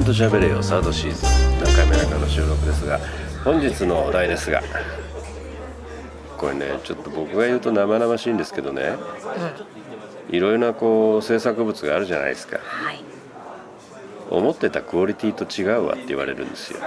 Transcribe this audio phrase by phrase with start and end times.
[0.00, 1.58] んと喋れよサードシーズン。
[1.62, 2.98] 何回目中の収録ですが
[3.44, 4.62] 本日のお題ですが
[6.38, 8.94] これねちょっと僕が言うと生々しいんですけどね。
[10.30, 12.58] いろいろなこう制作物があるじゃないですか。
[12.62, 13.04] はい
[14.30, 16.78] 思ってたクオリティと違うわって言われるんですよ。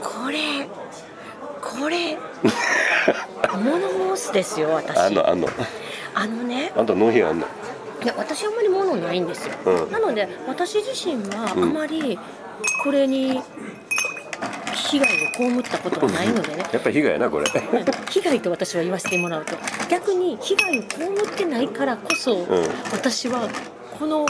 [0.00, 0.68] これ
[1.62, 2.18] これ
[3.58, 4.96] 物申すですよ私。
[4.98, 5.48] あんのあんの。
[6.14, 6.72] あのね。
[6.76, 7.46] あんた納品あんの？
[8.06, 9.90] いや私あんまり物ないんですよ、うん。
[9.90, 11.72] なので私自身はあうん。
[11.74, 12.16] まり
[12.84, 13.42] これに
[14.72, 16.64] 被害を被ったことがないのでね。
[16.72, 17.46] やっぱり被害やなこれ。
[18.08, 19.56] 被害と私は言わせてもらうと。
[19.90, 20.86] 逆に被害を被
[21.26, 22.46] ってないからこそ、ん。
[22.92, 23.48] 私は
[23.98, 24.24] この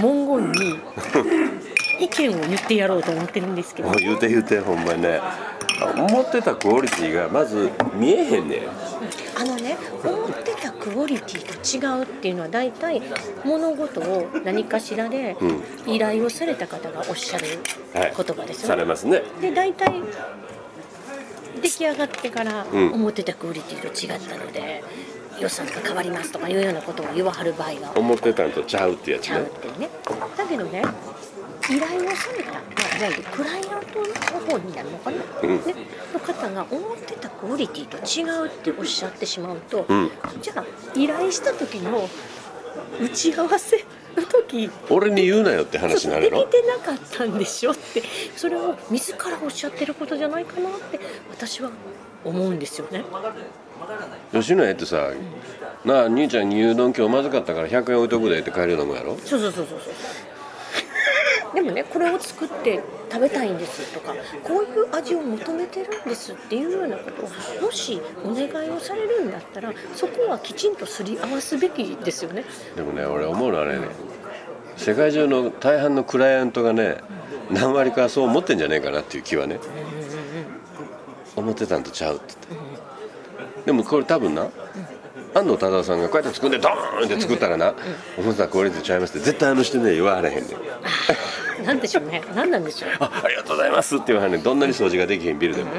[0.00, 0.78] 文言に
[1.98, 3.88] 意見を言ってやろうと思ってるんですけど。
[3.88, 5.20] もう言うて言うてほんまにね。
[5.96, 8.60] 思ってたクオリティがまず見えへんねん。
[9.36, 10.53] あのね思ってた
[10.84, 13.00] クオリティと違うっていうのは大体
[13.44, 15.36] 物事を何かしらで
[15.86, 17.46] う依頼をされた方がおっしゃる
[17.94, 18.12] はい。
[18.14, 18.82] 言葉ですさよね。
[18.82, 19.22] れますね。
[19.40, 20.02] で大体
[21.62, 22.92] 出来上がってからうん。
[22.92, 24.84] 思ってたクオリティと違ったので、
[25.40, 29.88] 予算が変わりますとかいうようなことを言わはる場合が思ってたんとちゃうってやつちゃうっねてね。
[30.36, 30.82] だけどね
[31.70, 32.58] 依頼をされた、ま
[32.94, 34.06] あ、いわゆるクライアントの
[34.46, 35.64] 方になるのかな、うん。
[35.64, 35.74] ね、
[36.12, 40.10] の方が思ってたクオリティと違うっておっしゃってしまうと、うん。
[40.42, 42.08] じゃあ依頼した時の
[43.00, 43.84] 打ち合わせ
[44.16, 46.38] の時俺に言うなよって話になるの？
[46.40, 47.72] できてなかったんでしょ？
[47.72, 48.02] って
[48.36, 51.70] それを自らおっしゃってることじゃないかなって私は
[52.24, 53.04] 思うんですよね。
[54.32, 55.10] 吉野家ってさ
[55.84, 59.16] 「なあ兄ちゃん牛丼今日まずかったから100円置いとくで」って買えるようなもんやろ？
[59.18, 59.94] そうそうそうそうそう
[61.54, 67.28] でもねこれを作って食べたいんですとかこういう味を求めてるんですっていうようなことを
[67.62, 72.44] もしお願いをされるんだったらそこはきちんとすり合わすべきですよね。
[72.76, 73.78] でもね俺思うのはね
[74.76, 76.98] 世界中の大半のクライアントがね
[77.50, 79.60] 何割かそう思ってんじゃねえかなっていう気はね
[81.36, 82.74] 思ってたんとちゃうって言って。
[83.66, 84.50] でもこれ多分な
[85.34, 87.74] 安藤忠さんがこうやって作んでドーンって作ったらな
[88.16, 90.46] 思ってたクオリティちゃいますって絶対あの人ね言わはれへんねん
[91.64, 92.22] なんでしょうね。
[92.34, 92.90] 何なんでしょう。
[93.00, 93.96] あありがとうございます。
[93.96, 94.38] って言わはんね。
[94.38, 95.70] んどんなに掃除ができへんビルでも。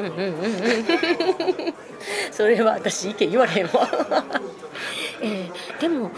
[2.32, 3.90] それは私意見言われへんわ、
[5.22, 6.12] えーでも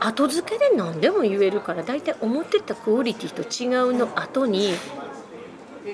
[0.00, 4.74] 後付けで何でも言えるから大体思ってたクオリティと違うの後に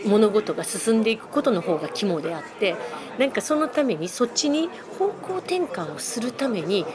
[0.07, 2.75] 物事が進んでいくことの方が肝であって
[3.19, 4.69] なんかそのためにそっちに
[4.99, 6.87] 方向転換をするために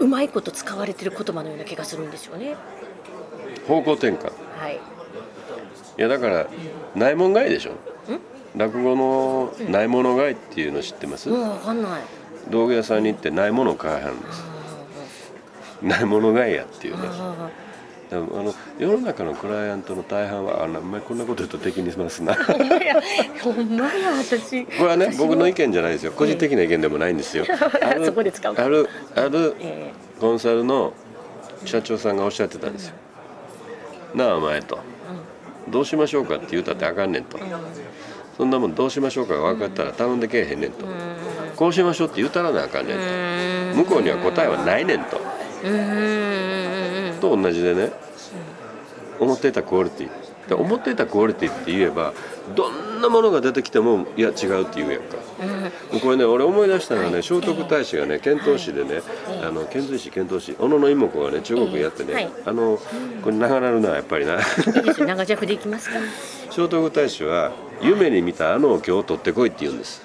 [0.00, 2.56] うまいこと使われてる言葉のような気がするんですよね。
[3.68, 4.32] 方向転換。
[4.58, 4.80] はい、
[5.98, 6.46] いやだから
[6.94, 7.72] ないもん買いでしょ？
[8.56, 11.28] 落語のないもの買いっていうの知ってます？
[11.28, 12.02] もうわかんない。
[12.50, 14.42] 道具屋さんに行ってないものを買いはるんです。
[15.82, 17.08] ないもの買いやっていうね。
[17.10, 17.50] あ
[18.10, 22.34] でもあの世の中のクライアントの大半はあんまりこんなこと言うと敵にしますな。
[22.34, 23.00] ほんまや
[23.40, 24.66] ほんまや私。
[24.66, 26.12] れはね僕の意見じゃないですよ。
[26.12, 27.44] 個人的な意見でもないんですよ。
[27.48, 28.10] ある
[28.56, 30.92] あるあるえコンサルの
[31.64, 32.94] 社長さんがおっしゃってたんですよ。
[34.14, 34.78] なあお前と
[35.70, 37.38] どうしましょうかって言うたってあかんねんと。
[38.36, 40.86] そんなもんどうしましょうかが分かったら頼んでけえへんねんと。
[41.56, 42.96] こうしましょうって言うたらなあかんねん
[43.74, 43.76] と。
[43.76, 45.20] 向こうには答えはないねんと。
[47.20, 47.92] と同じでね
[49.18, 52.12] 思ってたクオリティで思っていたクオリティって言えば
[52.54, 55.16] どんなものが出てきてもいや違うって言うやんか。
[56.02, 59.00] これね俺思い出したのはね聖徳太子がね遣唐使でね
[59.42, 62.30] あの遣隋使遣唐使小野妹子がね中国やってね、はい。
[62.46, 62.78] あの
[63.22, 64.38] これ長なるなやっぱりな。
[65.06, 65.96] 長尺でいきますか。
[66.50, 70.02] 聖徳太子は夢に見たあのお経を取ってこいって言うんです。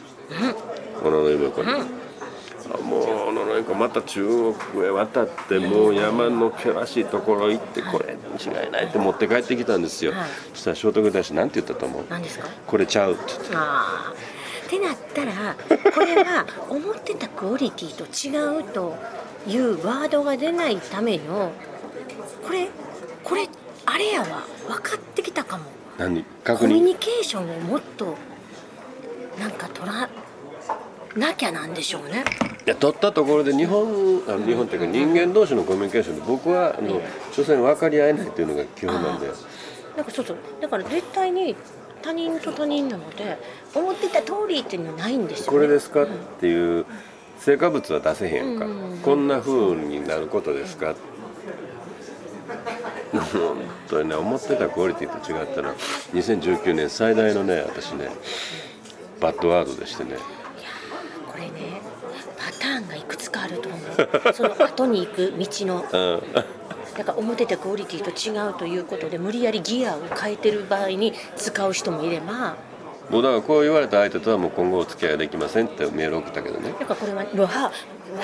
[1.02, 1.72] 小野妹子に。
[1.72, 2.05] う
[3.66, 12.06] 小野妹子また中国へ渡ってもう山の険しいところ行ってこれ違いないって持って帰ってきたんですよ、はいそしたら聖徳太子なんて言ったと思う？
[12.10, 12.48] 何ですか？
[12.68, 14.14] これちゃうって言ってああ。
[14.66, 15.56] ってなったら
[15.92, 18.96] これは思ってたクオリティと違うと
[19.48, 21.52] いうワードが出ないための
[22.44, 22.68] これ
[23.24, 23.48] これ
[23.86, 25.66] あれやわ分かってきたかも。
[25.98, 26.24] 何？
[26.24, 28.16] コ確認ミュニケーションをもっと
[29.40, 30.10] なんか取ら
[31.16, 32.24] なきゃなんでしょうね。
[32.66, 37.00] いや取ったところで日本あの日本っていうか人間同士のコミュニケーションで僕はあの
[37.32, 39.28] 所詮分かり合えないっていうのが基本なんで。
[39.96, 40.38] なんかそうそう。
[40.60, 41.56] だから絶対に
[42.02, 43.38] 他人と他人なので
[43.74, 45.52] 思ってた通りっていうのはないんですよ、ね。
[45.52, 46.08] これですかっ
[46.40, 46.86] ていう
[47.40, 50.96] 成果物は出せへんか、うんこんな風になることですか？
[53.12, 53.58] 本
[53.88, 55.74] 当にね思ってたクオリティと違ったら
[56.14, 58.10] 2019年最大のね私ね
[59.22, 60.18] バッドワードでしてね
[61.32, 61.82] これね
[62.38, 64.34] パターンがいくつかあると思う。
[64.34, 65.86] その後に行く道の。
[65.92, 66.46] うん。
[66.98, 72.56] だから思ってたクオリティと違うということで無理やりギアを変えてる場合に使う人もいれば
[73.10, 76.70] もうだからこう言われた相手とはもう今後お付き合いができませんってメール送ったけどね。
[76.80, 77.72] だからこれはうわうわ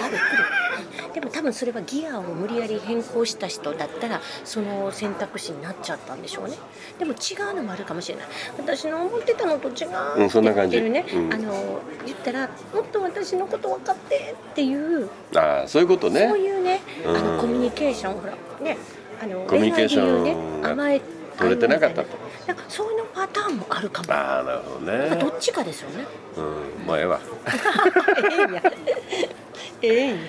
[0.09, 1.13] びっくり。
[1.13, 6.55] でも多分それはギアを無理やり変更した人だったらその選択肢になっちゃったんでしょうね。
[6.97, 8.27] でも違うのもあるかもしれない。
[8.57, 10.81] 私の思ってたのと違ううんそんな感じ。
[10.81, 11.33] ね、うん。
[11.33, 15.09] あの言ったらもっと私のこと分かってっていう。
[15.35, 16.27] ああそういうことね。
[16.27, 17.35] そういうね、あうん。
[17.35, 18.33] のコミュニケーションほら
[18.63, 18.77] ね。
[19.21, 20.23] あのコミュニケーション。
[20.23, 21.01] ねが甘え
[21.41, 22.07] 取れてなかったと。
[22.47, 24.13] なんかそういうのパターンもあるかも。
[24.13, 26.05] ああなるほどなんかどねっちかですよね。
[26.38, 27.19] うんまあええわ。
[29.81, 30.21] ええんや。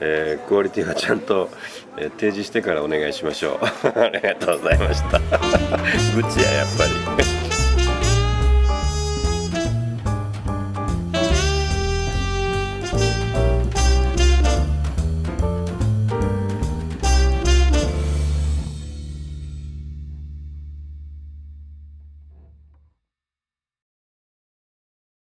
[0.00, 1.50] ええ ークオリティはちゃんと、
[1.96, 3.66] えー提示してからお願いしましょう。
[3.98, 5.18] ありがとうございました。
[6.16, 7.39] 愚痴ややっぱり